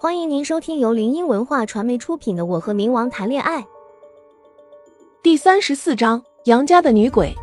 [0.00, 3.60] 欢迎您收听由林音文化传媒出品的《我和冥王谈恋爱》
[5.24, 7.34] 第三十四章：杨家的女鬼。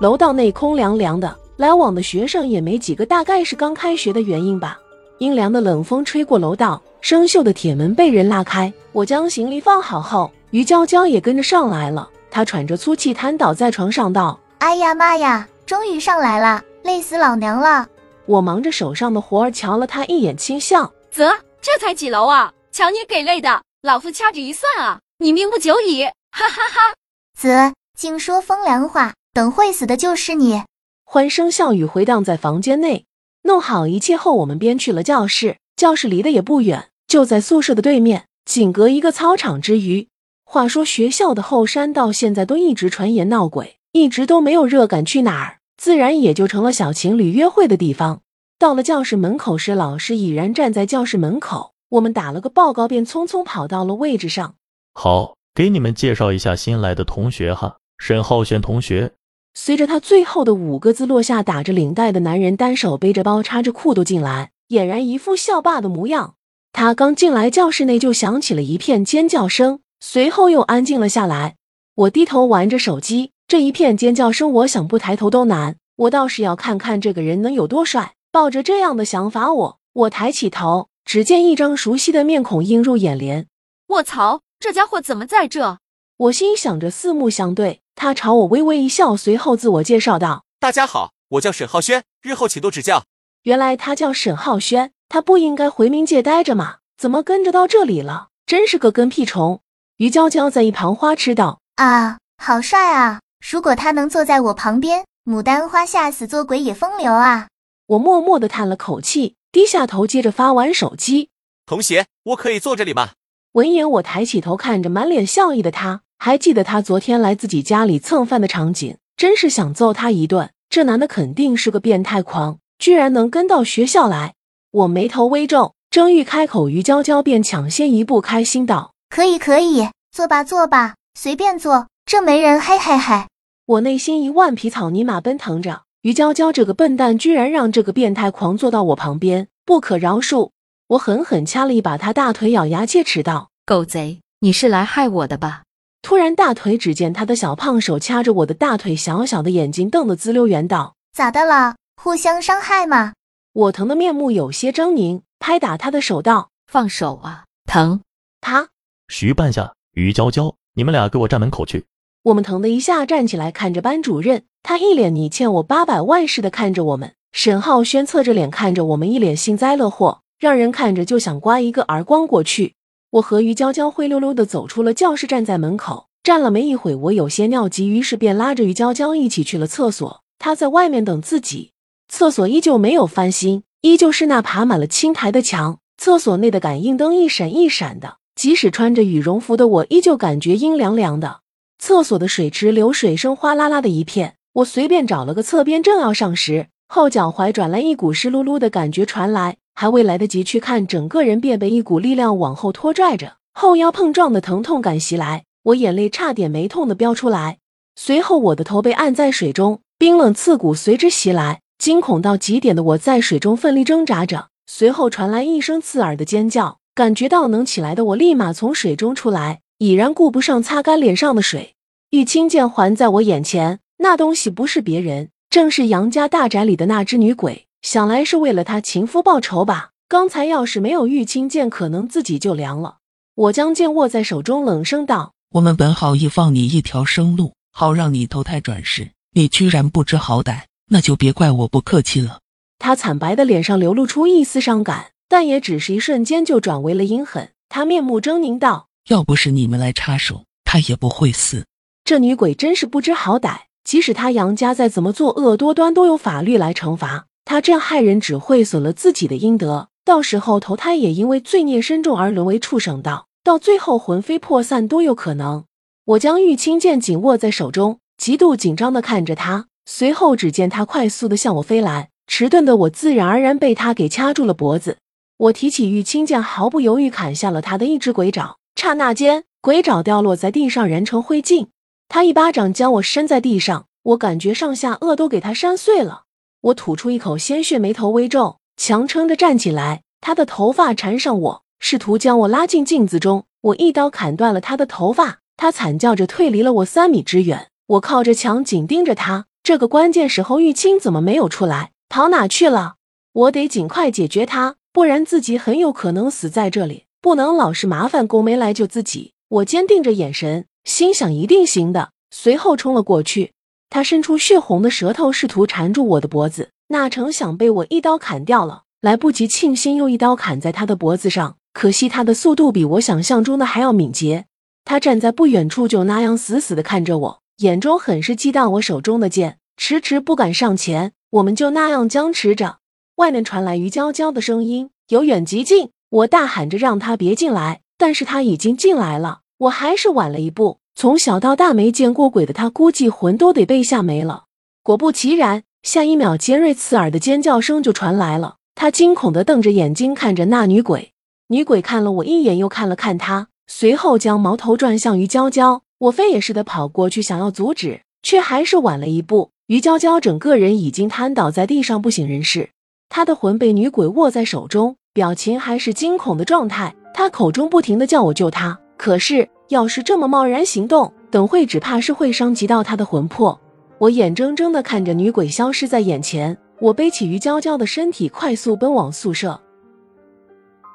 [0.00, 4.78] 楼道内空凉凉的，来往的学生也没几个，大概是刚开学的原因吧。
[5.18, 8.72] 阴凉的冷风吹过楼道，生锈的铁门被人拉开。
[8.92, 12.08] 我将行李放好后，于娇娇也跟着上来了。
[12.30, 17.88] 她喘着粗气，瘫倒在床上，道：“哎呀妈呀，终于上来了，累死老娘了。”
[18.26, 21.24] 我忙着手上的活儿，瞧了她一眼，轻笑：“啧，
[21.60, 22.52] 这才几楼啊？
[22.70, 26.04] 瞧你给累的，老夫掐指一算啊，你命不久矣！
[26.30, 26.94] 哈哈哈。”
[27.36, 30.62] 啧，净说风凉话，等会死的就是你。
[31.04, 33.06] 欢声笑语回荡在房间内。
[33.42, 35.56] 弄好一切后，我们便去了教室。
[35.76, 40.08] 教室离得也不远，就在宿舍的对面，仅隔一个操场之余。
[40.44, 48.22] 话说学校的后山到现在都一直传言闹鬼，一直都没有热敢去哪儿，自然也就成了小情侣约会的地方。
[48.58, 51.74] 到了教室门口时，老师已然站在教室门口。
[51.90, 54.56] 我们打了个报告，便匆匆跑到了位置上。
[54.94, 59.12] 好，给你们介绍一下新来的同学哈，沈浩轩同学。
[59.54, 66.34] 随着他最后的五个字落下，打着领带的男人单手背着包，插着裤兜进来，俨然一副校霸的模样。
[66.72, 71.54] 他刚进来，教室内就响起了一片尖叫声，随后又安静了下来。
[71.94, 75.76] 我低头玩着手机，这一片尖叫声，我想不抬头都难。
[75.94, 78.14] 我倒是要看看这个人能有多帅。
[78.30, 83.46] 抱着这样的想法，我我抬起头，只见一张熟悉的面孔映入眼帘。
[83.88, 85.78] 卧槽，这家伙怎么在这？
[86.18, 87.80] 我心想着，四目相对。
[87.94, 93.04] 他朝我微微一笑，随后自我介绍道：“大家好，我叫沈浩轩，日后请多指教。”
[93.44, 96.76] 原来他叫沈浩轩，他不应该回冥界待着吗？
[96.98, 98.28] 怎么跟着到这里了？
[98.44, 99.60] 真是个跟屁虫！
[99.96, 103.20] 于娇娇在一旁花痴道：“啊，好帅啊！
[103.50, 107.48] 如果他能坐在我旁边，牡丹花下死做鬼也风流啊！”
[107.88, 111.30] 我默默的叹了口气，低下头，接着发完手机。
[111.64, 113.12] 同学，我可以坐这里吗？
[113.52, 116.02] 闻言，我抬起头，看着满脸笑意的他。
[116.18, 120.50] 还记得他昨天来自己家里蹭饭的场景，真是想揍他一顿。
[120.68, 124.34] 这男的肯定是个变态狂，居然能跟到学校来。
[124.70, 133.24] 我眉头微皱，正欲开口，于娇娇便抢先一步，开心道：“可以，可以，坐吧，坐吧，随便坐，这没人。”嘿嘿嘿。
[133.64, 140.50] 我内心一万匹草泥马奔腾着，于娇娇这个笨蛋居然让这个变态狂坐到我旁边，不可饶恕！
[140.86, 145.64] 我狠狠掐了一把他大腿，咬牙切齿道：“狗贼，你是来害我的吧？”
[146.00, 151.74] 突然，大腿只见他的小胖手掐着我的大腿，小小的眼睛瞪得滋溜圆道：“咋的了？
[152.00, 153.14] 互相伤害吗？”
[153.52, 158.00] 我疼的面目有些狰狞，拍打他的手道：“放手啊，疼！”
[158.40, 158.68] 啪！
[159.08, 161.84] 徐半夏、于娇娇，你们俩给我站门口去！
[162.22, 167.12] 我们疼的一下站起来，看着班主任，他一脸你欠我八百万似的看着我们。
[167.32, 172.74] 沈浩轩侧着脸看着我们，一脸幸灾乐祸，让人看着就想刮一个耳光过去。
[173.10, 180.22] 我和于娇娇灰溜溜的走出了教室，站在门口站了没一会，我有些尿急，于是便拉着于娇娇一起去了厕所。
[180.38, 181.72] 她在外面等自己。
[182.08, 185.78] 厕所依旧没有翻新，依旧是那爬满了青苔的墙。
[185.98, 191.40] 厕所内的感应灯一闪一闪的，即使穿着羽绒服的我，依旧感觉阴凉凉的。
[191.78, 194.36] 厕所的水池流水声哗啦啦的一片。
[194.58, 199.56] 我随便找了个侧边，正要上时，后脚踝转来，一股湿漉漉的感觉传来。
[199.74, 207.58] 还未来得及去看，整个人便被一股力量往后拖拽着，后腰碰撞的疼痛感袭来，我眼泪差点没痛的飙出来。
[207.94, 214.48] 随后我的头被按在水中，冰冷刺骨随之袭来，惊恐到极点的我在水中奋力挣扎着。
[214.66, 221.76] 随后传来一声刺耳的尖叫，感觉到能起来的我立马从水中出来，已然顾不上擦干脸上的水。
[222.10, 227.66] 玉清剑环在我眼前，那东西不是别人，正是杨家大宅里的那只女鬼。
[227.82, 229.90] 想来是为了他情夫报仇吧。
[230.08, 232.96] 刚才要是没有玉清剑，可能自己就凉了。
[233.34, 239.10] 我将剑握在手中，冷声道：“我们本好意放你一条生路，好让你投胎转世。
[239.32, 242.40] 你居然不知好歹，那就别怪我不客气了。”
[242.78, 247.50] 他惨白的脸上流露出一丝伤感，但也只是一瞬间就转为了阴狠。
[247.68, 251.66] 他面目狰狞道：“要不是你们来插手，他也不会死。
[252.04, 265.64] 这女鬼真是不知好歹，即使他杨家再怎么作恶多端，都有法律来惩罚。”他这样害人，只会损了自己的阴德，到时候投胎也因为罪孽深重而沦为畜生道，到最后魂飞魄散都有可能。
[266.04, 274.98] 我将玉清剑紧握在手中，极度紧张的看着他，随后只见他快速的向我飞来，迟钝的我自然而然被他给掐住了脖子。
[275.38, 281.68] 我提起玉清剑，毫不犹豫砍下了他的一只鬼爪，刹那间，鬼爪掉落在地上，燃成灰烬。
[282.08, 286.22] 他一巴掌将我扇在地上，我感觉上下颚都给他扇碎了。
[286.62, 290.02] 我吐出一口鲜血，眉头微皱，强撑着站起来。
[290.20, 293.44] 他的头发缠上我，试图将我拉进镜子中。
[293.60, 297.68] 我一刀砍断了他的头发，他惨叫着退离了我三米之远。
[297.86, 299.46] 我靠着墙紧盯着他。
[299.62, 301.90] 这个关键时候，玉清怎么没有出来？
[302.08, 302.94] 跑哪去了？
[303.32, 307.04] 我得尽快解决他，不然自己很有可能死在这里。
[307.20, 309.34] 不能老是麻烦宫梅来救自己。
[309.48, 312.12] 我坚定着眼神，心想一定行的。
[312.30, 313.52] 随后冲了过去，
[313.90, 318.84] 他伸出血红的舌头，试图缠住我的脖子，哪成想被我一刀砍掉了。
[319.02, 321.56] 来不及庆幸，又一刀砍在他的脖子上。
[321.74, 324.46] 可惜他的速度比我想象中的还要敏捷。
[324.86, 331.12] 他站在不远处，就那样死死的看着我，眼中很是忌惮我手中的剑，迟迟不敢上前。
[331.32, 332.78] 我们就那样僵持着。
[333.16, 335.90] 外面传来于娇娇的声音，由远及近。
[336.08, 339.40] 我大喊着让他别进来，但是他已经进来了。
[339.58, 340.78] 我还是晚了一步。
[340.94, 344.44] 从小到大没见过鬼的他，估计魂都得被吓没了。
[344.82, 348.56] 果不其然，下一秒尖锐刺耳的尖叫声就传来了。
[348.74, 351.12] 他惊恐地瞪着眼睛看着那女鬼。
[351.48, 355.82] 女鬼看了我一眼，又看了看他，随后将矛头转向于娇娇。
[355.98, 359.50] 我飞也似的跑过去，想要阻止，却还是晚了一步。
[359.66, 362.70] 于娇娇整个人已经瘫倒在地上，不省人事。
[363.08, 366.94] 她的魂被女鬼握在手中，表情还是惊恐的状态。
[367.12, 373.58] 她口中不停的叫我救她，可是要是这么贸然行动，等会只怕是会伤及到他的魂魄。
[373.96, 379.58] 我眼睁睁的看着女鬼消失在眼前，我背起于娇娇的身体，快速奔往宿舍。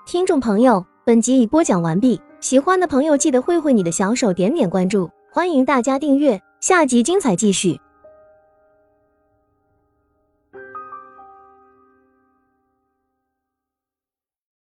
[0.06, 7.80] 听众朋友，本集已播讲完毕，喜欢的朋友记得挥挥你的小手，点点关注，欢迎大家订阅，下集精彩继续。